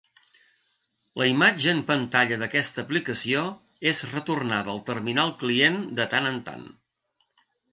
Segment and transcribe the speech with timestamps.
[1.21, 3.43] La imatge en pantalla d'aquesta aplicació
[3.93, 6.69] és retornada al terminal client de tant en tant.